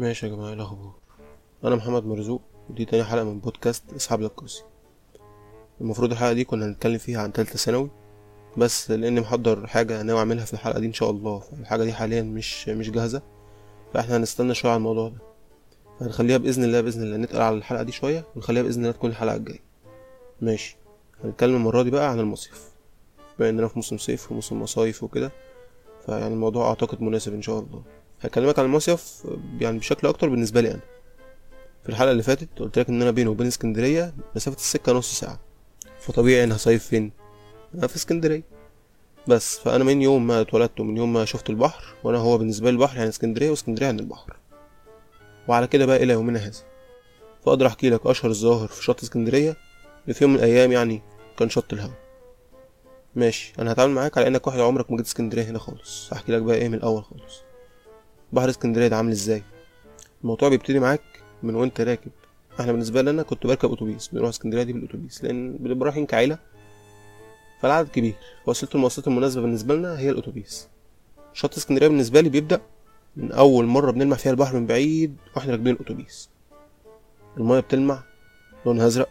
[0.00, 0.92] ماشي يا جماعة إيه الأخبار؟
[1.64, 4.62] أنا محمد مرزوق ودي تاني حلقة من بودكاست أصحاب الكرسي
[5.80, 7.90] المفروض الحلقة دي كنا هنتكلم فيها عن تالتة ثانوي
[8.56, 12.22] بس لأني محضر حاجة ناوي أعملها في الحلقة دي إن شاء الله فالحاجة دي حاليا
[12.22, 13.22] مش مش جاهزة
[13.94, 15.18] فإحنا هنستنى شوية على الموضوع ده.
[16.00, 19.36] هنخليها بإذن الله بإذن الله نتقل على الحلقة دي شوية ونخليها بإذن الله تكون الحلقة
[19.36, 19.60] الجاية.
[20.40, 20.76] ماشي
[21.24, 22.70] هنتكلم المرة دي بقى عن المصيف.
[23.38, 25.32] بما إننا في موسم صيف وموسم مصايف وكده
[26.06, 27.82] فيعني الموضوع أعتقد مناسب إن شاء الله.
[28.20, 29.26] هكلمك عن المصيف
[29.60, 30.80] يعني بشكل أكتر بالنسبة لي أنا.
[31.82, 35.40] في الحلقة اللي فاتت قلت لك إن أنا بيني وبين اسكندرية مسافة السكة نص ساعة.
[36.00, 37.12] فطبيعي ان هصيف فين؟
[37.74, 38.42] أنا في اسكندرية.
[39.28, 42.74] بس فأنا من يوم ما اتولدت ومن يوم ما شفت البحر وأنا هو بالنسبة لي
[42.74, 44.36] البحر يعني اسكندرية واسكندرية يعني البحر.
[45.48, 46.58] وعلى كده بقى إلى يومنا هذا.
[47.44, 49.56] فأقدر أحكي لك أشهر الظواهر في شط اسكندرية
[50.04, 51.02] اللي في يوم من الأيام يعني
[51.38, 51.92] كان شط الهوا.
[53.14, 56.12] ماشي أنا هتعامل معاك على إنك واحد عمرك ما جيت اسكندرية هنا خالص.
[56.12, 57.49] هحكي لك بقى إيه من الأول خالص.
[58.32, 59.42] بحر اسكندرية ده عامل إزاي؟
[60.22, 61.00] الموضوع بيبتدي معاك
[61.42, 62.10] من وانت راكب.
[62.60, 66.38] إحنا بالنسبة لنا كنت بركب أتوبيس بنروح اسكندرية دي بالأتوبيس لأن بنبقى رايحين كعيلة
[67.62, 68.14] فالعدد كبير.
[68.46, 70.68] وسيلة المواصلات المناسبة بالنسبة لنا هي الأتوبيس.
[71.32, 72.60] شط اسكندرية بالنسبة لي بيبدأ
[73.16, 76.28] من أول مرة بنلمع فيها البحر من بعيد وإحنا راكبين الأتوبيس.
[77.36, 78.02] المايه بتلمع
[78.66, 79.08] لونها أزرق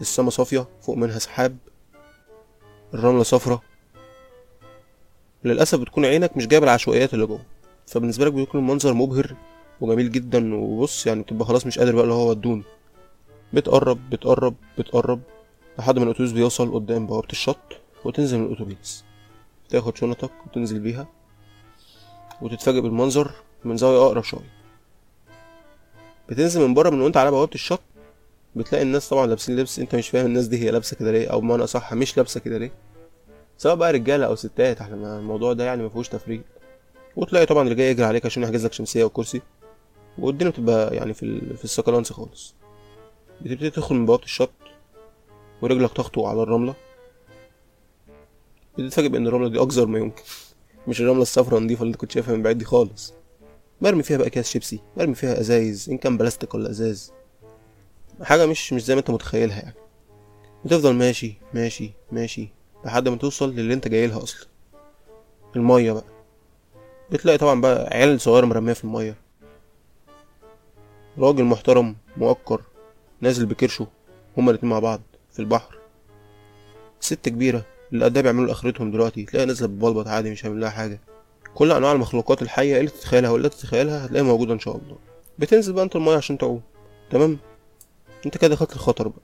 [0.00, 1.56] السما صافية فوق منها سحاب
[2.94, 3.62] الرملة صفرة.
[5.44, 7.40] للأسف بتكون عينك مش جايبة العشوائيات اللي جوه.
[7.90, 9.34] فبالنسبة لك بيكون المنظر مبهر
[9.80, 12.62] وجميل جدا وبص يعني بتبقى خلاص مش قادر بقى اللي هو ودوني
[13.52, 15.20] بتقرب بتقرب بتقرب
[15.78, 17.58] لحد ما الأتوبيس بيوصل قدام بوابة الشط
[18.04, 19.04] وتنزل من الأتوبيس.
[19.68, 21.06] تاخد شنطك وتنزل بيها
[22.42, 23.30] وتتفاجئ بالمنظر
[23.64, 24.50] من زاوية أقرب شوية.
[26.28, 27.80] بتنزل من بره من وأنت على بوابة الشط
[28.56, 31.40] بتلاقي الناس طبعا لابسين لبس أنت مش فاهم الناس دي هي لابسة كده ليه أو
[31.40, 32.72] بمعنى أصح مش لابسة كده ليه.
[33.58, 36.42] سواء بقى رجالة أو ستات إحنا الموضوع ده يعني ما فيهوش تفريق.
[37.16, 39.42] وتلاقي طبعا اللي جاي يجري عليك عشان يحجز لك شمسية وكرسي.
[40.18, 41.56] والدنيا بتبقى يعني في.
[41.56, 42.54] في السكالانس خالص.
[43.40, 44.50] بتبتدي تدخل من بوابة الشط
[45.62, 46.74] ورجلك تخطو على الرملة.
[48.78, 50.22] بتتفاجئ بأن الرملة دي اقذر ما يمكن.
[50.88, 53.14] مش الرملة الصفراء النضيفه اللي كنت شايفها من بعيد دي خالص.
[53.80, 54.80] برمي فيها بقى اكياس شيبسي.
[54.96, 57.12] برمي فيها أزايز إن كان بلاستيك ولا ازاز
[58.22, 59.74] حاجة مش مش زي ما أنت متخيلها يعني.
[60.64, 62.48] بتفضل ماشي ماشي ماشي
[62.84, 64.46] لحد ما توصل للي أنت جاي لها أصلا.
[65.56, 66.04] المية بقى.
[67.12, 69.16] بتلاقي طبعا بقى عيال صغيرة مرمية في المية.
[71.18, 72.60] راجل محترم موقر
[73.20, 73.86] نازل بكرشه
[74.36, 75.00] هما الاتنين مع بعض
[75.32, 75.78] في البحر.
[77.00, 81.00] ست كبيرة اللي قدها بيعملوا لآخرتهم دلوقتي تلاقيها نازلة ببلبط عادي مش هيعمل لها حاجة.
[81.54, 84.98] كل أنواع المخلوقات الحية اللي تتخيلها واللي تتخيلها هتلاقيها موجودة إن شاء الله.
[85.38, 86.62] بتنزل بقى أنت المية عشان تعوم.
[87.10, 87.38] تمام؟
[88.26, 89.20] أنت كده دخلت الخطر بقى.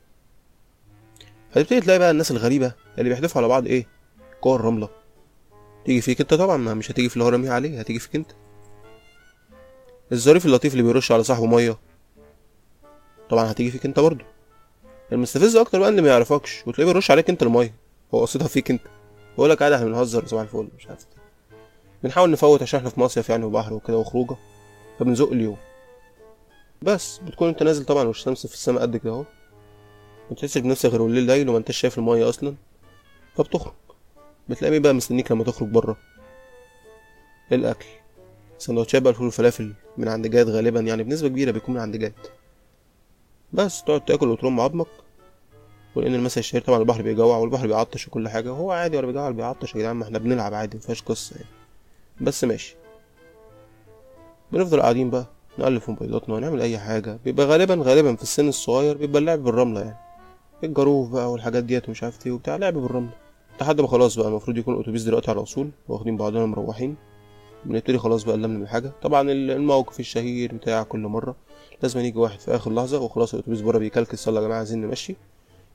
[1.52, 3.86] هتبتدي تلاقي بقى الناس الغريبة اللي بيحدفوا على بعض إيه؟
[4.40, 4.88] كور رملة
[5.86, 8.30] تيجي فيك انت طبعا ما مش هتيجي في اللي هو راميها عليه هتيجي فيك انت.
[10.12, 11.76] الظريف اللطيف اللي بيرش على صاحبه مية
[13.30, 14.24] طبعا هتيجي فيك انت برضه.
[15.12, 17.74] المستفز أكتر بقى اللي ما يعرفكش وتلاقيه بيرش عليك أنت المية.
[18.14, 18.82] هو قصدها فيك أنت.
[19.36, 21.06] بقول لك عادي إحنا بنهزر صباح الفل مش عارف.
[22.02, 24.36] بنحاول نفوت عشان إحنا في مصيف يعني وبحر وكده وخروجة
[24.98, 25.56] فبنزق اليوم.
[26.82, 29.24] بس بتكون أنت نازل طبعا والشمس في السماء قد كده أهو.
[30.30, 32.54] ما تحسش بنفسك غير الليل ليل وما أنتش شايف المية أصلا
[33.36, 33.72] فبتخرج.
[34.48, 35.96] بتلاقي مين بقى مستنيك لما تخرج بره.
[37.52, 37.86] الأكل؟
[38.58, 42.12] سندوتشات بقى الفول والفلافل من عند جاد غالبا يعني بنسبة كبيرة بيكون من عند جاد.
[43.52, 44.86] بس تقعد تاكل وترم عظمك
[45.94, 48.50] ولأن المسا الشهير طبعا البحر بيجوع والبحر بيعطش وكل حاجة.
[48.50, 51.48] هو عادي ولا بيجوع ولا بيعطش يا جدعان ما إحنا بنلعب عادي مفيهاش قصة يعني.
[52.20, 52.76] بس ماشي.
[54.52, 55.26] بنفضل قاعدين بقى
[55.58, 57.18] نقلب في موبايلاتنا ونعمل أي حاجة.
[57.24, 59.96] بيبقى غالبا غالبا في السن الصغير بيبقى اللعب بالرملة يعني.
[60.64, 63.25] الجاروف بقى والحاجات ديت ومش عارف إيه وبتاع لعب بالرملة.
[63.60, 66.96] لحد ما خلاص بقى المفروض يكون الاتوبيس دلوقتي على اصول واخدين بعضنا مروحين
[67.64, 68.92] بنبتدي خلاص بقى نلملم الحاجة.
[69.02, 71.36] طبعا الموقف الشهير بتاع كل مرة
[71.82, 75.16] لازم يجي واحد في آخر لحظة وخلاص الاتوبيس بره بيكلكس يلا يا جماعة عايزين نمشي.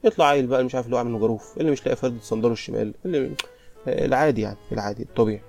[0.04, 2.94] يطلع عيل بقى مش عارف اللي هو عامل جاروف اللي مش لاقي فرد صندله الشمال
[3.06, 3.32] اللي
[3.88, 5.42] العادي يعني العادي الطبيعي.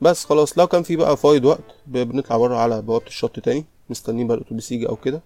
[0.00, 4.26] بس خلاص لو كان في بقى فايض وقت بنطلع بره على بوابة الشط تاني مستنيين
[4.26, 5.22] بقى الأتوبيس يجي أو كده.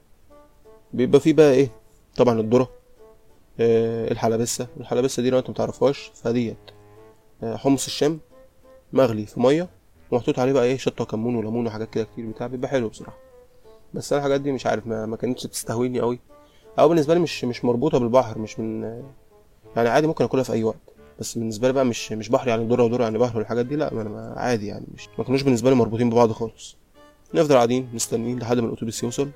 [0.93, 1.71] بيبقى في بقى إيه؟
[2.17, 2.71] طبعا الذره
[3.61, 4.67] الحلبسة.
[4.81, 6.57] الحلبسة دي لو انت متعرفهاش فديت
[7.43, 8.21] حمص الشام
[8.93, 9.69] مغلي في مية
[10.11, 13.17] ومحطوط عليه بقى إيه شطة وكمون وليمون وحاجات كده كتير بتاع بيبقى حلو بصراحة.
[13.95, 16.19] بس أنا الحاجات دي مش عارف ما, ما كانتش بتستهويني قوي
[16.79, 18.83] أو بالنسبة لي مش مش مربوطة بالبحر مش من
[19.77, 20.79] يعني عادي ممكن أكلها في أي وقت.
[21.21, 23.95] بس بالنسبة لي بقى مش مش بحر يعني ذرة وذرة يعني بحر والحاجات دي لا
[23.95, 26.77] ما أنا عادي يعني مش ما كانوش بالنسبة لي مربوطين ببعض خالص.
[27.35, 29.31] نفضل قاعدين مستنيين لحد ما الأتوبيس يوصل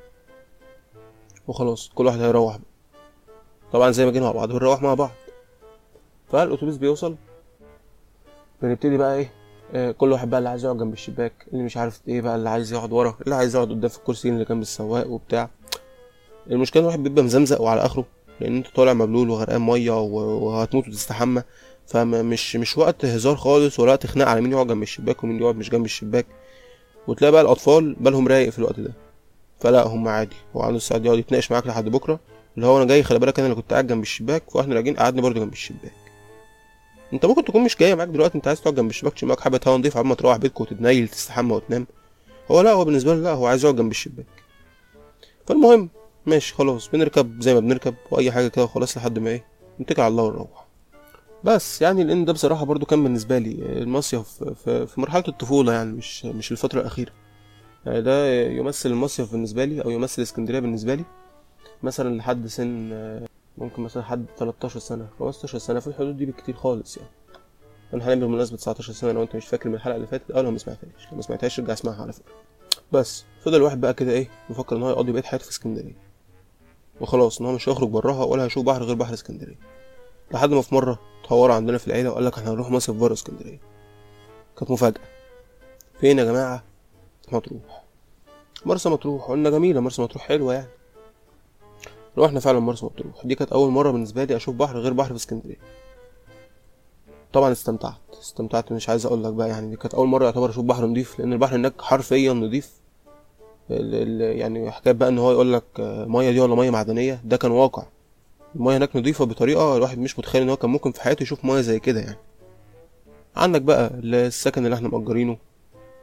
[1.48, 2.71] وخلاص كل واحد هيروح بقى
[3.72, 5.10] طبعا زي ما جينا مع بعض بنروح مع بعض.
[6.32, 7.16] فالاتوبيس بيوصل.
[8.62, 9.32] بنبتدي بقى إيه؟
[9.74, 12.48] آه، كل واحد بقى اللي عايز يقعد جنب الشباك اللي مش عارف إيه بقى اللي
[12.48, 15.50] عايز يقعد ورا اللي عايز يقعد قدام في الكرسيين اللي جنب السواق وبتاع.
[16.50, 18.04] المشكلة الواحد بيبقى مزمزق وعلى آخره
[18.40, 21.42] لأن أنت طالع مبلول وغرقان مية وهتموت وتستحمى.
[21.86, 25.56] فمش مش وقت هزار خالص ولا وقت خناق على مين يقعد جنب الشباك ومين يقعد
[25.56, 26.26] مش جنب الشباك.
[27.06, 28.92] وتلاقي بقى الأطفال بالهم رايق في الوقت ده.
[29.60, 32.20] فلا هم عادي هو عنده الساعة دي يقعد يتناقش معاك لحد بكرة.
[32.56, 35.20] اللي هو أنا جاي خلي بالك أنا اللي كنت قاعد جنب الشباك وإحنا راجعين قعدني
[35.20, 35.92] برضه جنب الشباك.
[37.12, 39.60] أنت ممكن تكون مش جاي معاك دلوقتي أنت عايز تقعد جنب الشباك تشم معاك حبة
[39.66, 41.86] هوا نضيف ما تروح بيتك وتتنيل تستحمى وتنام.
[42.50, 44.26] هو لا هو بالنسبة له لا هو عايز يقعد جنب الشباك.
[45.46, 45.90] فالمهم
[46.26, 49.44] ماشي خلاص بنركب زي ما بنركب وأي حاجة كده وخلاص لحد ما إيه
[49.80, 50.66] نتكل على الله ونروح.
[51.44, 56.24] بس يعني لأن ده بصراحة برضو كان بالنسبة لي المصيف في مرحلة الطفولة يعني مش
[56.24, 57.12] مش الفترة الأخيرة.
[57.86, 61.04] يعني ده يمثل المصيف بالنسبة لي أو يمثل اسكندرية بالنسبة لي.
[61.82, 62.90] مثلا لحد سن
[63.58, 67.08] ممكن مثلا لحد 13 سنة 15 سنة في الحدود دي بالكتير خالص يعني.
[67.94, 70.58] أنا حاليا بالمناسبه 19 سنة لو أنت مش فاكر من الحلقة اللي فاتت آه ما
[70.58, 71.06] سمعتهاش.
[71.10, 72.32] لو ما سمعتهاش رجع اسمعها على فكرة.
[72.92, 75.96] بس فضل الواحد بقى كده إيه مفكر إن هو يقضي بقية حياته في اسكندرية.
[77.00, 79.58] وخلاص إن هو مش هيخرج براها ولا هيشوف بحر غير بحر اسكندرية.
[80.32, 83.60] لحد ما في مرة اتهوروا عندنا في العيلة وقال لك إحنا هنروح مصيف بره اسكندرية.
[84.58, 85.00] كانت مفاجأة.
[86.00, 86.64] فين يا جماعة؟
[87.32, 87.84] مطروح.
[88.66, 89.24] مرسى مطروح.
[89.28, 90.68] قلنا جميلة مرسى مطروح حلوة يعني.
[92.18, 93.26] رحنا فعلا مرسى مطروح.
[93.26, 95.56] دي كانت أول مرة بالنسبة لي أشوف بحر غير بحر في اسكندرية.
[97.32, 97.94] طبعا استمتعت.
[98.20, 101.18] استمتعت مش عايز أقول لك بقى يعني دي كانت أول مرة يعتبر أشوف بحر نضيف
[101.18, 102.72] لأن البحر هناك حرفيا نضيف.
[103.70, 105.64] يعني حكاية بقى إن هو يقول لك
[106.06, 107.86] مية دي ولا مية معدنية ده كان واقع.
[108.56, 111.60] المية هناك نضيفة بطريقة الواحد مش متخيل إن هو كان ممكن في حياته يشوف مية
[111.60, 112.18] زي كده يعني.
[113.36, 115.36] عندك بقى السكن اللي إحنا مأجرينه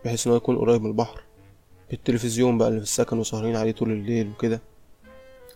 [0.06, 1.24] بحيث إن هو يكون قريب من البحر.
[1.94, 4.62] التلفزيون بقى اللي في السكن وسهرين عليه طول الليل وكده.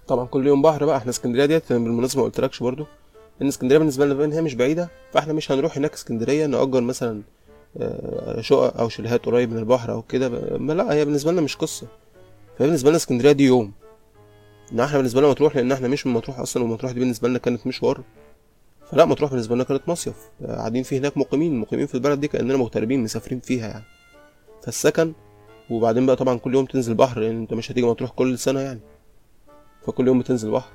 [0.08, 0.98] طبعا كل يوم بحر بقى.
[0.98, 2.86] إحنا اسكندرية ديت بالمناسبة ما قلتلكش برضو
[3.42, 7.22] إن اسكندرية بالنسبة لنا هي مش بعيدة فإحنا مش هنروح هناك اسكندرية نأجر مثلا
[7.78, 10.30] آه، شقق أو شاليهات قريب من البحر أو كده.
[10.58, 11.88] ما لا هي بالنسبة لنا مش قصة.
[12.58, 13.72] فهي بالنسبة لنا اسكندرية دي يوم.
[14.74, 17.40] ان إحنا بالنسبة لنا مطروح لأن إحنا مش من مطروح أصلا ومطروح دي بالنسبة لنا
[17.40, 18.02] كانت مشوار.
[18.92, 20.16] فلا مطروح بالنسبة لنا كانت مصيف.
[20.46, 23.84] آه، قاعدين فيه هناك مقيمين مقيمين في البلد دي كأننا مغتربين مسافرين فيها يعني.
[24.64, 25.14] فالسكن
[25.70, 28.80] وبعدين بقى طبعا كل يوم تنزل بحر لأن أنت مش هتيجي مطروح كل سنة يعني.
[29.88, 30.72] فكل يوم بتنزل بحر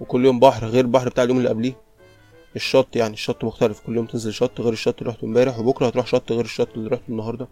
[0.00, 1.76] وكل يوم بحر غير البحر بتاع اليوم اللي قبليه.
[2.56, 6.06] الشط يعني الشط مختلف كل يوم تنزل شط غير الشط اللي رحته امبارح وبكرة هتروح
[6.06, 7.48] شط غير الشط اللي رحته النهارده.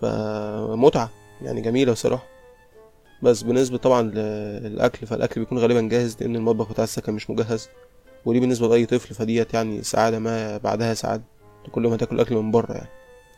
[0.00, 1.10] فمتعة
[1.42, 2.24] يعني جميلة بصراحة.
[3.22, 7.68] بس بالنسبة طبعا للأكل فالأكل بيكون غالبا جاهز لأن المطبخ بتاع السكن مش مجهز.
[8.24, 11.22] ودي بالنسبة لأي طفل فديت يعني سعادة ما بعدها سعادة.
[11.72, 12.88] كل يوم هتاكل أكل من بره يعني.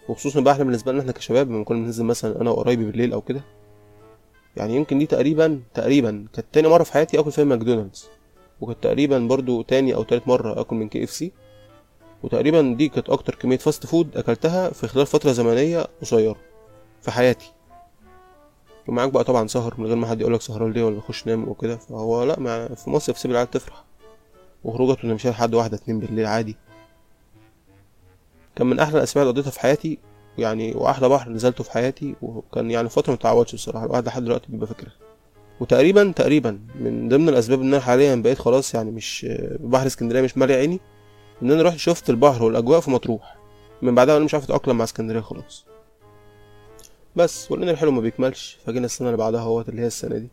[0.08, 3.20] وخصوصا بقى إحنا بالنسبة لنا إحنا كشباب لما كنا بننزل مثلا أنا وقرايبي بالليل أو
[3.20, 3.40] كده
[4.56, 8.08] يعني يمكن دي تقريبا تقريبا كانت تاني مرة في حياتي آكل فيها ماكدونالدز.
[8.60, 11.32] وكانت تقريبا برضو تاني أو تالت مرة آكل من KFC.
[12.22, 16.36] وتقريبا دي كانت أكتر كمية fast food أكلتها في خلال فترة زمنية قصيرة
[17.02, 17.52] في حياتي.
[18.88, 21.76] ومعاك بقى طبعا سهر من غير ما حد يقولك سهران ليه ولا خش نام وكده.
[21.76, 23.84] فهو لا مع في مصيف سيب العيال تفرح.
[24.64, 26.56] وخروجات ونمشي لحد واحدة اتنين بالليل عادي.
[28.56, 29.98] كان من أحلى الاسابيع اللي قضيتها في حياتي
[30.38, 34.66] يعني واحلى بحر نزلته في حياتي وكان يعني فترة متعوضش بصراحه الواحد لحد دلوقتي بيبقى
[34.66, 34.92] فاكرها.
[35.60, 39.26] وتقريبا تقريبا من ضمن الأسباب إن أنا حاليا بقيت خلاص يعني مش
[39.60, 40.80] بحر اسكندرية مش مالي عيني
[41.42, 43.36] إن أنا رحت شفت البحر والأجواء في مطروح.
[43.82, 45.66] من بعدها أنا مش عارف أتأقلم مع اسكندرية خلاص.
[47.16, 50.28] بس ولان الحلو ما بيكملش فجينا السنة اللي بعدها أهوت اللي هي السنة دي.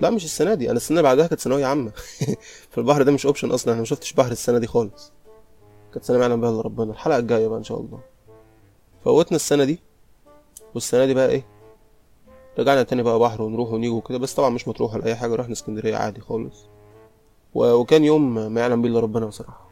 [0.00, 1.92] لا مش السنة دي أنا السنة اللي بعدها كانت ثانوية عامة.
[2.70, 5.12] فالبحر ده مش اوبشن أصلا أنا ما شفتش بحر السنة دي خالص.
[5.92, 8.00] كانت سنه ما يعلم بها إلا ربنا الحلقة الجاية بقى إن شاء الله.
[9.04, 9.78] فوتنا السنة دي.
[10.74, 11.44] والسنة دي بقى إيه؟
[12.58, 14.18] رجعنا تاني بقى بحر ونروح ونيجي وكده.
[14.18, 16.66] بس طبعا مش مطروح ولا أي حاجة رحنا اسكندرية عادي خالص.
[17.54, 19.70] وكان يوم ما يعلم بيه إلا ربنا بصراحة.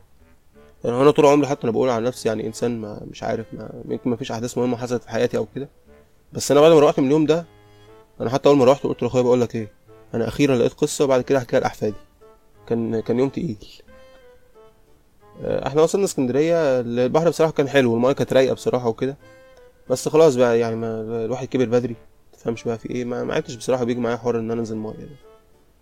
[0.84, 3.70] يعني أنا طول عمري حتى أنا بقول على نفسي يعني إنسان ما مش عارف ما
[3.88, 5.68] يمكن ما فيش أحداث مهمة حصلت في حياتي أو كده.
[6.32, 7.46] بس أنا بعد ما روحت من اليوم ده
[8.20, 9.72] أنا حتى أول ما روحت قلت لأخويا بقول لك إيه؟
[10.14, 11.94] أنا أخيرا لقيت قصة وبعد كده أحكيها لأحفادي.
[12.66, 13.66] كان كان يوم تقيل.
[15.44, 19.16] إحنا وصلنا اسكندرية البحر بصراحة كان حلو والميه كانت رايقة بصراحة وكده.
[19.90, 21.96] بس خلاص بقى يعني ما الواحد كبر بدري
[22.32, 23.04] تفهمش بقى في إيه.
[23.04, 25.08] ما ما عدتش بصراحة بيجي معايا حوار إن أنا أنزل ميه ده.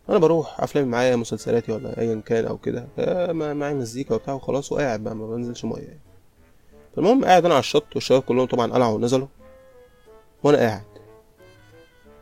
[0.09, 2.87] أنا بروح افلامي معايا مسلسلاتي ولا ايا كان أو كده.
[3.33, 6.01] معايا مزيكا وبتاع وخلاص وقاعد بقى ما بنزلش ميه يعني.
[6.97, 9.27] فالمهم قاعد أنا على الشط والشباب كلهم طبعا قلعوا ونزلوا
[10.43, 10.83] وأنا قاعد.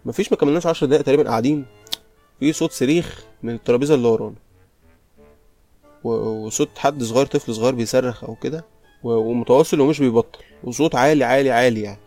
[0.05, 1.64] مفيش ما كملناش عشر دقايق تقريبا قاعدين.
[2.41, 4.35] في صوت صريخ من الترابيزة اللي ورانا.
[6.05, 8.65] وصوت حد صغير طفل صغير بيصرخ أو كده
[9.05, 12.01] ومتواصل ومش بيبطل وصوت عالي عالي عالي يعني.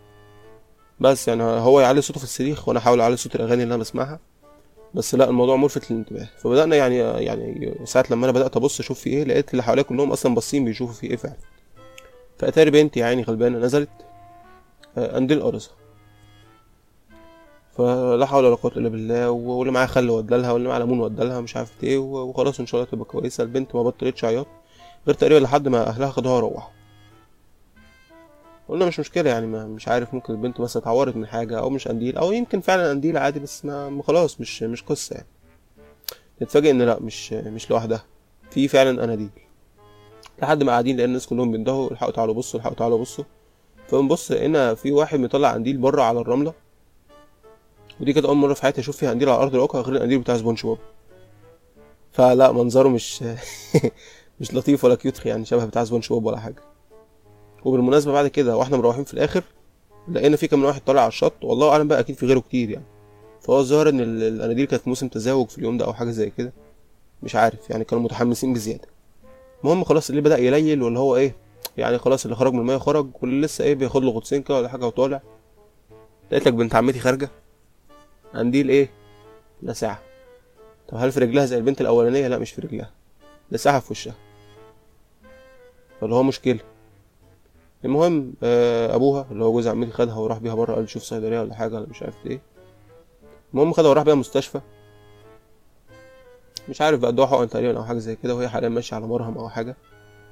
[1.00, 4.20] بس يعني هو يعلي صوته في الصريخ وأنا أحاول أعلي صوت الأغاني اللي أنا بسمعها.
[4.94, 6.28] بس لا الموضوع ملفت للانتباه.
[6.38, 10.12] فبدأنا يعني يعني ساعة لما أنا بدأت أبص أشوف في إيه لقيت اللي حواليا كلهم
[10.12, 11.38] أصلا باصين بيشوفوا في إيه فعلا.
[12.38, 13.90] فأتاري بنتي يعني غلبانة نزلت
[14.98, 15.74] آه، قنديل قرصها
[17.78, 21.58] فلا حول ولا قوة إلا بالله واللي معاه خل ودالها واللي معاه ليمون ودالها مش
[21.58, 23.44] عارف إيه وخلاص إن شاء الله تبقى كويسة.
[23.44, 24.48] البنت ما بطلتش عياط
[25.08, 26.72] غير تقريبا لحد ما أهلها خدوها وروحوا.
[28.70, 31.88] قلنا مش مشكلة يعني ما مش عارف ممكن البنت مثلا اتعورت من حاجة أو مش
[31.88, 35.28] قنديل أو يمكن فعلا قنديل عادي بس ما خلاص مش مش قصة يعني.
[36.42, 38.04] نتفاجئ إن لا مش مش لوحدها.
[38.52, 39.30] في فعلا أناديل.
[40.42, 43.24] لحد ما قاعدين لأن الناس كلهم بيندهوا الحقوا تعالوا بصوا الحقوا تعالوا بصوا.
[43.88, 46.54] فبنبص لقينا في واحد مطلع قنديل بره على الرملة.
[48.02, 50.38] ودي كانت أول مرة في حياتي أشوف فيها قنديل على أرض الواقع غير القنديل بتاع
[50.38, 50.78] سبونج بوب.
[52.12, 53.24] فلا منظره مش
[54.40, 56.62] مش لطيف ولا cute يعني شبه بتاع سبونج بوب ولا حاجة.
[57.66, 59.44] وبالمناسبة بعد كده وإحنا مروحين في الآخر
[60.12, 62.86] لقينا في كام واحد طالع على الشط والله أعلم بقى أكيد في غيره كتير يعني.
[63.42, 66.54] فهو الظاهر إن الاناديل كانت في موسم تزاوج في اليوم ده أو حاجة زي كده.
[67.24, 68.88] مش عارف يعني كانوا متحمسين بزيادة.
[69.64, 71.36] المهم خلاص اللي بدأ يليل واللي هو إيه
[71.78, 74.70] يعني خلاص اللي خرج من المية خرج واللي لسه إيه بياخد له غطسين كده ولا
[74.70, 75.22] حاجة وطالع.
[76.32, 77.30] لقيت لك بنت عمتي خارجة.
[78.36, 78.90] قنديل إيه
[79.64, 80.00] لسعة
[80.88, 82.92] طب هل في رجلها زي البنت الأولانية؟ لا مش في رجلها.
[83.52, 84.14] لسعة في وشها.
[86.02, 86.60] فاللي هو مشكلة.
[87.86, 91.56] المهم آه، أبوها اللي هو جوز عمتي خدها وراح بيها بره قال شوف صيدلية ولا
[91.56, 92.42] حاجة ولا مش عارف إيه.
[93.54, 94.62] المهم خدها وراح بيها مستشفى.
[96.70, 99.38] مش عارف بقى ادوها حقن تقريبا أو حاجة زي كده وهي حاليا ماشية على مرهم
[99.38, 99.76] أو حاجة.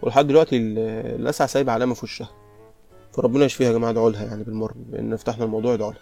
[0.02, 2.30] ولحد دلوقتي اللسعه سايبة علامة في وشها.
[3.14, 6.02] فربنا يشفيها يا جماعة ادعوا لها يعني بالمر لأن فتحنا الموضوع ادعوا لها.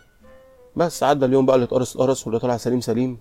[0.76, 3.18] بس عدى اليوم بقى اللي اتقرص اتقرص واللي طلع سليم سليم.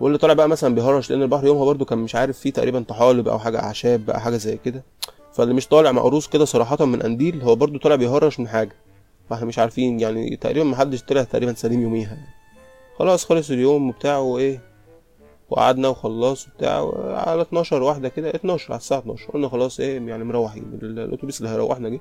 [0.00, 3.28] واللي طلع بقى مثلا بيهرش لأن البحر يومها برده كان مش عارف فيه تقريبا طحالب
[3.28, 4.84] أو حاجة أعشاب بقى حاجة زي كده.
[5.32, 8.76] فاللي مش طالع مقروص كده صراحة من قنديل هو برده طالع بيهرش من حاجة.
[9.30, 12.08] فاحنا مش عارفين يعني تقريبا محدش طلع تقريبا سليم يوميها.
[12.14, 12.34] يعني.
[12.98, 14.60] خلاص خلص اليوم وبتاع وإيه
[15.50, 16.92] وقعدنا وخلص وبتاع
[17.28, 20.78] على 12 واحدة كده 12 على الساعة 12 قلنا خلاص إيه يعني مروحين.
[20.82, 22.00] الأتوبيس اللي هيروحنا جه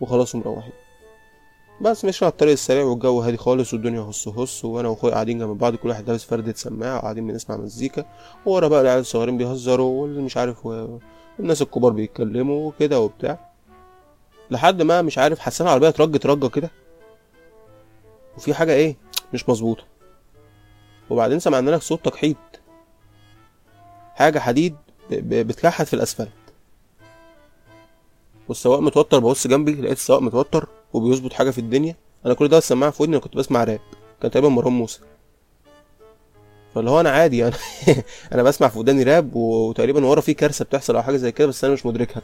[0.00, 0.72] وخلاص مروحين
[1.80, 5.58] بس مشينا على الطريق السريع والجو هادي خالص والدنيا هص هص وأنا وأخويا قاعدين جنب
[5.58, 8.04] بعض كل واحد لابس فردة سماعة وقاعدين بنسمع مزيكا
[8.46, 13.50] ورا بقى العيال الصغيرين بيهزروا واللي مش عارف والناس الكبار بيتكلموا وكده وبتاع.
[14.50, 16.70] لحد ما مش عارف حسينا العربية ترج رجة كده.
[18.36, 18.96] وفي حاجة إيه؟
[19.34, 19.84] مش مظبوطة.
[21.10, 22.36] وبعدين سمعنا لك صوت تكحيط
[24.14, 24.76] حاجة حديد
[25.10, 26.28] بتكحت في الأسفلت.
[28.48, 30.68] والسواق متوتر ببص جنبي لقيت السواق متوتر.
[30.92, 31.96] وبيظبط حاجة في الدنيا.
[32.26, 33.80] أنا كل ده السماعة في ودني أنا كنت بسمع راب.
[34.22, 35.00] كان تقريبا مروان موسى.
[36.74, 37.54] فاللي هو أنا عادي يعني.
[38.32, 41.64] أنا بسمع في وداني راب وتقريبا ورا في كارثة بتحصل أو حاجة زي كده بس
[41.64, 42.22] أنا مش مدركها.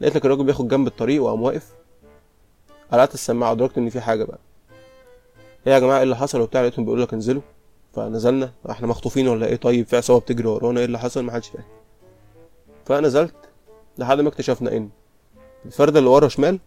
[0.00, 1.72] لقيت لك الراجل بياخد جنب الطريق وقام واقف.
[2.92, 4.38] قلعت السماعة أدركت إن في حاجة بقى.
[5.66, 7.42] إيه يا جماعة إيه اللي حصل وبتاع؟ لقيتهم بيقول لك انزلوا.
[7.94, 8.52] فنزلنا.
[8.70, 11.64] إحنا مخطوفين ولا إيه؟ طيب في عصابة بتجري ورانا إيه اللي حصل؟ ما حدش فاهم.
[12.84, 13.34] فنزلت
[13.98, 14.88] لحد ما اكتشفنا إن
[15.66, 16.58] الفردة اللي ورا شمال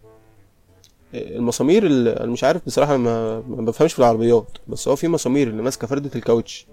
[1.14, 5.62] المسامير اللي مش عارف بصراحة ما, ما بفهمش في العربيات بس هو في مسامير اللي
[5.62, 6.66] ماسكة فردة الكاوتش.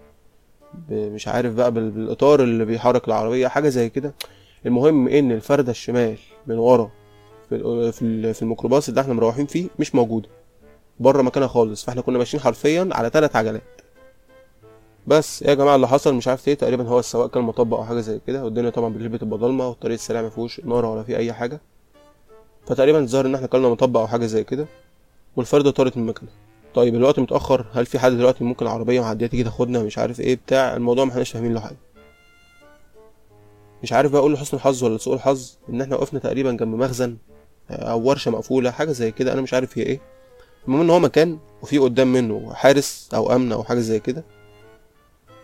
[0.90, 4.14] مش عارف بقى بالإطار اللي بيحرك العربية حاجة زي كده.
[4.66, 6.92] المهم إن الفردة الشمال من ورا
[7.50, 10.30] في في الميكروباص اللي إحنا مروحين فيه مش موجودة.
[11.00, 11.84] بره مكانها خالص.
[11.86, 13.62] فإحنا كنا ماشيين حرفيا على ثلاث عجلات.
[15.08, 18.00] بس يا جماعة اللي حصل مش عارف إيه تقريبا هو السواق كان مطبق أو حاجة
[18.00, 21.34] زي كده والدنيا طبعا بالليل بتبقى ضلمه والطريق السريع ما فيهوش إنارة ولا فيه أي
[21.34, 21.62] حاجة.
[22.68, 24.68] فتقريبا الظاهر إن إحنا كلنا مطبق أو حاجة زي كده
[25.36, 26.34] والفرده طارت من مكانها
[26.76, 30.36] طيب الوقت متأخر هل في حد دلوقتي ممكن عربية معدية تيجي تاخدنا؟ مش عارف إيه
[30.36, 31.78] بتاع الموضوع ما إحناش فاهمين له حاجة.
[33.84, 36.76] مش عارف بقى أقول له حسن الحظ ولا سوء الحظ إن إحنا وقفنا تقريبا جنب
[36.76, 37.18] مخزن
[37.72, 40.00] أو ورشة مقفولة حاجة زي كده أنا مش عارف هي إيه.
[40.68, 44.24] المهم إن هو مكان وفي قدام منه حارس أو أمن أو حاجة زي كده.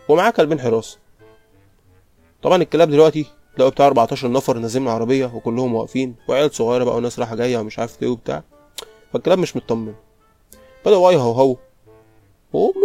[0.08, 0.98] ومعاه كلبين حراسه
[2.42, 3.26] طبعا الكلاب دلوقتي
[3.58, 6.14] لقوا بتاع 14 نفر نازلين من العربية وكلهم واقفين.
[6.28, 8.42] وعيال صغيرة بقى وناس رايحة جاية ومش عارف إيه وبتاع.
[9.12, 9.94] فالكلاب مش مطمن
[10.86, 11.56] بدأوا يهوهوا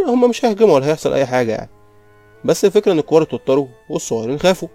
[0.08, 1.70] هم مش هيهجموا ولا هيحصل أي حاجة يعني.
[2.46, 4.68] بس الفكرة إن الكبار اتوتروا والصغيرين خافوا.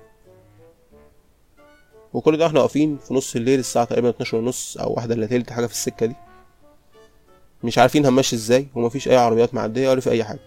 [2.12, 5.52] وكل ده إحنا واقفين في نص الليل الساعة تقريبا 12 ونص أو واحدة إلا تلت
[5.52, 6.14] حاجة في السكة دي.
[7.64, 10.40] مش عارفين هنمشي إزاي ومفيش أي عربيات معدية ولا في أي حاجة.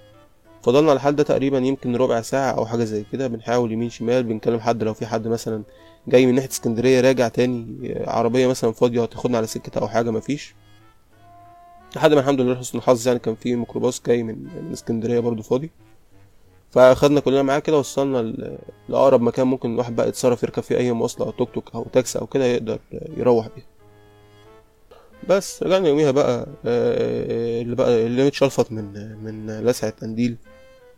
[0.65, 4.59] فضلنا الحال ده تقريبا يمكن ربع ساعة أو حاجة زي كده بنحاول يمين شمال بنكلم
[4.59, 5.63] حد لو في حد مثلا
[6.07, 10.55] جاي من ناحية اسكندرية راجع تاني عربية مثلا فاضية هتاخدنا على سكة أو حاجة مفيش.
[11.95, 15.71] لحد ما الحمد لله لحسن الحظ يعني كان في ميكروباص جاي من اسكندرية برضو فاضي.
[16.71, 18.33] فأخدنا كلنا معاه كده وصلنا
[18.89, 22.19] لأقرب مكان ممكن الواحد بقى يتصرف يركب فيه أي مواصلة أو توك توك أو تاكسي
[22.19, 22.79] أو كده يقدر
[23.17, 23.65] يروح بيها.
[25.29, 30.37] بس رجعنا يوميها بقى اللي بقى اللي متشلفط من من لسعة قنديل.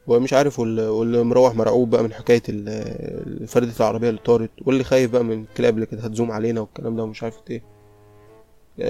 [0.08, 2.42] ومش عارف واللي مروح مرعوب بقى من حكاية
[3.46, 7.04] فردة العربية اللي طارت واللي خايف بقى من الكلاب اللي كانت هتزوم علينا والكلام ده
[7.04, 7.64] ومش عارف إيه.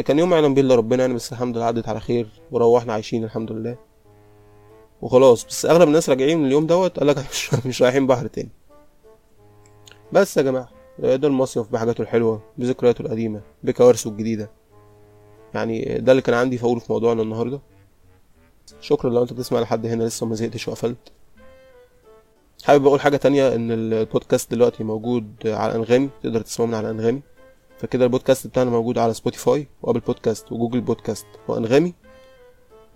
[0.02, 3.24] كان يوم يعلم بيه إلا ربنا يعني بس الحمد لله عدت على خير وروحنا عايشين
[3.24, 3.78] الحمد لله.
[5.02, 8.50] وخلاص بس أغلب الناس راجعين من اليوم دوت قال لك مش, مش رايحين بحر تاني.
[10.12, 10.70] بس يا جماعة
[11.00, 14.50] ده المصيف بحاجاته الحلوة بذكرياته القديمة بكوارثه الجديدة.
[15.54, 17.60] يعني ده اللي كان عندي فاقوله في موضوعنا النهارده.
[18.82, 21.12] شكرا لو انت بتسمع لحد هنا لسه ما زهقتش وقفلت.
[22.64, 27.22] حابب أقول حاجة تانية؟ إن البودكاست دلوقتي موجود على انغامي تقدر تسمعه من على انغامي
[27.78, 31.94] فكده البودكاست بتاعنا موجود على Spotify و Apple Podcast و Google Podcast وأنغامي.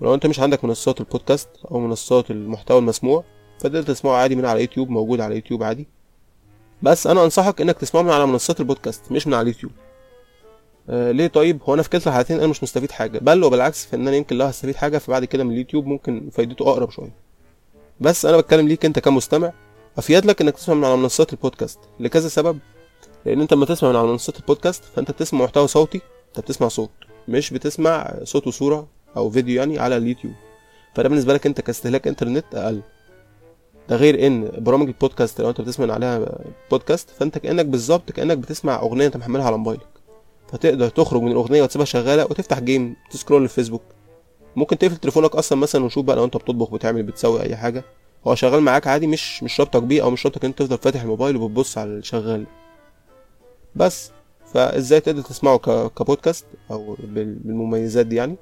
[0.01, 3.23] ولو أنت مش عندك منصات البودكاست أو منصات المحتوى المسموع
[3.59, 5.87] فتقدر تسمعه عادي من على يوتيوب موجود على يوتيوب عادي.
[6.81, 9.71] بس أنا أنصحك إنك تسمعه من على منصات البودكاست مش من على اليوتيوب.
[10.91, 14.07] آه ليه طيب؟ هو أنا في كلتا الحالتين أنا مش مستفيد حاجة بل وبالعكس فان
[14.07, 17.11] أنا يمكن لو هستفيد حاجة فبعد كده من اليوتيوب ممكن فايدته أقرب شوية.
[17.99, 19.51] بس أنا بتكلم ليك أنت كمستمع
[19.97, 22.59] أفيد لك إنك تسمع من على منصات البودكاست لكذا سبب
[23.25, 26.89] لأن أنت لما تسمع من على منصات البودكاست فأنت بتسمع محتوى صوتي أنت بتسمع صوت
[27.27, 30.33] مش بتسمع صوت وصورة أو فيديو يعني على اليوتيوب.
[30.95, 32.81] فده بالنسبة لك أنت كاستهلاك إنترنت أقل.
[33.89, 36.39] ده غير إن برامج البودكاست لو أنت بتسمع عليها
[36.71, 39.90] بودكاست فأنت كأنك بالظبط كأنك بتسمع أغنية أنت محملها على موبايلك.
[40.51, 43.81] فتقدر تخرج من الأغنية وتسيبها شغالة وتفتح game تسكرول الفيسبوك.
[44.55, 47.83] ممكن تقفل تليفونك أصلا مثلا وشوف بقى لو أنت بتطبخ بتعمل بتسوي أي حاجة.
[48.27, 51.37] هو شغال معاك عادي مش مش رابطك بيه أو مش رابطك أنت تفضل فاتح الموبايل
[51.37, 52.45] وبتبص على الشغال.
[53.75, 54.11] بس.
[54.53, 58.35] فإزاي تقدر تسمعه كبودكاست أو بالمميزات دي يعني؟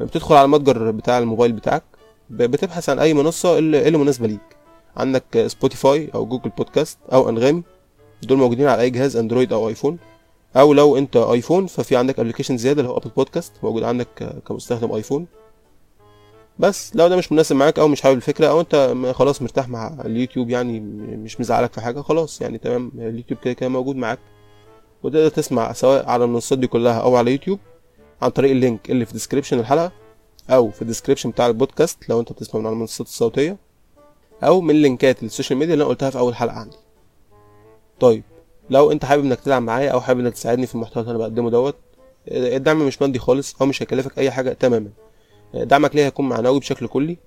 [0.00, 1.82] بتدخل على المتجر بتاع الموبايل بتاعك.
[2.30, 4.56] بتبحث عن أي منصة اللي, اللي مناسبة ليك.
[4.96, 7.62] عندك Spotify أو Google Podcast أو انغامي
[8.22, 9.98] دول موجودين على أي جهاز اندرويد أو ايفون
[10.56, 14.92] أو لو أنت آيفون ففي عندك application زيادة اللي هو Apple Podcast موجود عندك كمستخدم
[14.92, 15.26] آيفون.
[16.58, 19.96] بس لو ده مش مناسب معاك أو مش حابب الفكرة أو أنت خلاص مرتاح مع
[20.04, 20.80] اليوتيوب يعني
[21.16, 24.18] مش مزعلك في حاجة خلاص يعني تمام اليوتيوب كده كده موجود معاك.
[25.02, 27.58] وتقدر تسمع سواء على المنصات دي كلها أو على يوتيوب
[28.22, 29.92] عن طريق ال link اللي في description الحلقة
[30.50, 33.56] أو في ال description بتاع البودكاست لو أنت بتسمع من على المنصات الصوتية
[34.42, 36.76] أو من لينكات ال social media اللي أنا قلتها في أول حلقة عندي.
[38.00, 38.22] طيب
[38.72, 41.50] لو انت حابب انك تدعم معايا أو حابب انك تساعدني في المحتوى اللي أنا بقدمه
[41.50, 41.76] دوت
[42.28, 44.90] الدعم مش مادي خالص أو مش هيكلفك اي حاجة تماما.
[45.54, 47.18] دعمك ليه هيكون معنوي بشكل كلي.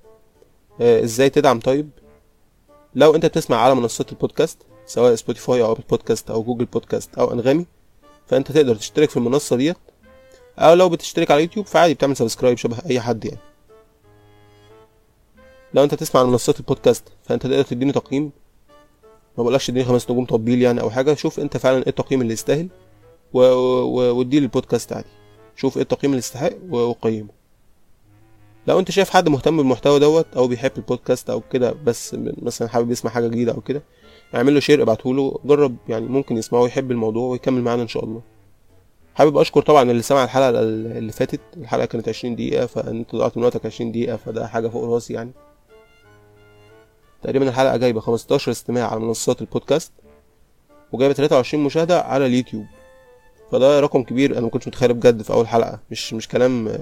[0.82, 1.90] إزاي تدعم؟ طيب
[2.96, 7.66] لو انت بتسمع على منصات البودكاست سواء Spotify أو بودكاست أو Google Podcast أو أنغامي
[8.28, 9.78] فأنت تقدر تشترك في المنصة ديت.
[10.60, 13.40] أو لو بتشترك على يوتيوب فعادي بتعمل subscribe شبه أي حد يعني.
[15.74, 18.32] لو انت تسمع على منصات البودكاست فأنت تقدر تديني تقييم.
[19.38, 21.14] ما بقولكش اديني خمس نجوم تطبيل يعني أو حاجة.
[21.14, 22.68] شوف أنت فعلا إيه التقييم اللي يستاهل.
[23.34, 25.08] واديه للبودكاست عادي.
[25.56, 27.30] شوف إيه التقييم اللي يستحق وقيمه.
[28.68, 32.92] لو أنت شايف حد مهتم بالمحتوى دوت أو بيحب البودكاست أو كده بس مثلا حابب
[32.92, 33.84] يسمع حاجة جديدة أو كده
[34.36, 38.04] اعمل له share ابعته له جرب يعني ممكن يسمعه ويحب الموضوع ويكمل معانا إن شاء
[38.06, 38.22] الله.
[39.16, 41.40] حابب أشكر طبعا اللي سمع الحلقة اللي فاتت.
[41.58, 45.32] الحلقة كانت 20 دقيقة فأنت ضيعت من وقتك 20 دقيقة فده حاجة فوق راسي يعني.
[47.26, 49.92] تقريبا الحلقة جايبة 15 استماع على منصات البودكاست
[50.92, 52.66] وجايبة 23 مشاهدة على اليوتيوب.
[53.52, 55.80] فده رقم كبير أنا ما كنتش متخيله بجد في أول حلقة.
[55.92, 56.78] مش مش كلام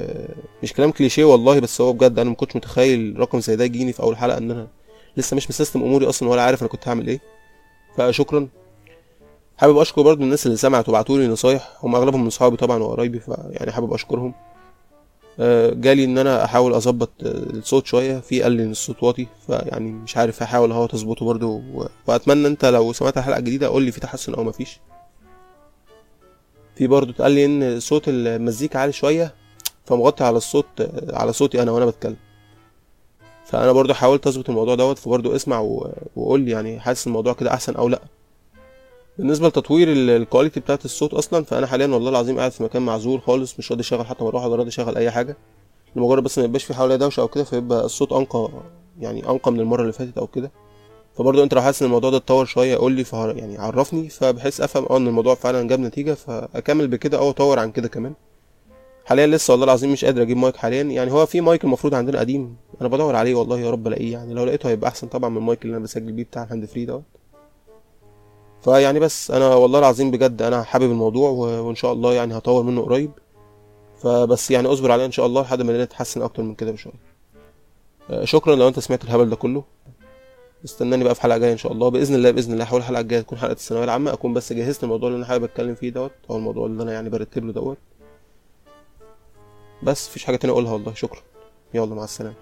[0.63, 3.93] مش كلام كليشيه والله بس هو بجد أنا ما كنتش متخيل رقم زي ده يجيني
[3.93, 4.67] في أول حلقة إن أنا
[5.17, 7.19] لسه مش مسيستم أموري أصلا ولا عارف أنا كنت هعمل إيه.
[7.97, 8.47] فشكرا.
[9.57, 13.19] حابب أشكر برضو الناس اللي سمعت وبعتوا لي نصايح هم أغلبهم من صحابي طبعا وقرايبي
[13.19, 14.33] فيعني حابب أشكرهم.
[15.73, 18.19] جالي إن أنا أحاول أظبط الصوت شوية.
[18.19, 21.61] في قال لي إن الصوت واطي فيعني مش عارف هحاول أهو تظبطه برضو
[22.07, 24.79] وأتمنى أنت لو سمعت الحلقة الجديده قول لي في تحسن أو مفيش.
[26.75, 29.33] في برضو اتقال لي إن صوت المزيكا عالي شوية
[29.85, 30.65] فمغطي على الصوت
[31.13, 32.17] على صوتي أنا وأنا بتكلم.
[33.45, 35.59] فأنا برضو حاولت أظبط الموضوع دوت فبرضو اسمع
[36.15, 38.01] وقول لي يعني حاسس الموضوع كده أحسن أو لأ.
[39.17, 43.59] بالنسبة لتطوير الكواليتي بتاعت الصوت أصلا فأنا حاليا والله العظيم قاعد في مكان معزول خالص
[43.59, 45.37] مش راضي اشغل حتى مروحة ولا راضي اشغل أي حاجة.
[45.95, 48.49] لمجرد بس ما يبقاش في حواليا دوشة أو كده فيبقى الصوت أنقى
[48.99, 50.51] يعني أنقى من المرة اللي فاتت أو كده.
[51.17, 54.09] فبرضه أنت لو حاسس إن الموضوع ده اتطور شوية قول لي يعني عرفني.
[54.09, 58.13] فبحيث أفهم آه إن الموضوع فعلا جاب نتيجة فأكمل بكده أو أطور عن كده كمان.
[59.05, 60.83] حاليا لسه والله العظيم مش قادر أجيب مايك حاليا.
[60.83, 64.11] يعني هو في مايك المفروض عندنا قديم أنا بدور عليه والله يا رب ألاقيه.
[64.11, 66.85] يعني لو لقيته هيبقى أحسن طبعا من المايك اللي أنا بسجل بيه بتاع ال hands-free
[66.85, 67.03] دوت.
[68.63, 72.81] فيعني بس أنا والله العظيم بجد أنا حابب الموضوع وإن شاء الله يعني هطور منه
[72.81, 73.11] قريب.
[73.97, 76.93] فبس يعني اصبر عليه إن شاء الله لحد ما الدنيا تتحسن أكتر من كده بشوية.
[78.23, 79.63] شكرا لو أنت سمعت الهبل ده كله.
[80.65, 81.89] استناني بقى في حلقة جاية إن شاء الله.
[81.89, 84.13] بإذن الله بإذن الله هحاول الحلقة الجايه تكون حلقة الثانوية العامة.
[84.13, 87.09] أكون بس جهزت الموضوع اللي أنا حابب أتكلم فيه دوت أو الموضوع اللي أنا يعني
[87.09, 87.77] برتب له دوت.
[89.83, 90.93] بس مفيش حاجة تانية أقولها والله.
[90.93, 91.21] شكرا.
[91.73, 92.35] يلا مع السلامة.